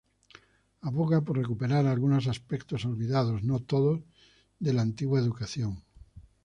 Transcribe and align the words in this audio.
Aboga 0.89 1.17
por 1.25 1.35
recuperar 1.41 1.83
algunos 1.85 2.25
aspectos 2.33 2.81
olvidados, 2.89 3.39
no 3.49 3.57
todos, 3.71 3.99
de 4.63 4.73
la 4.73 4.81
antigua 4.87 5.19
educación. 5.23 5.73